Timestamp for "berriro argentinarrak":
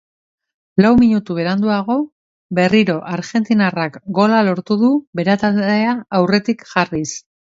2.61-4.01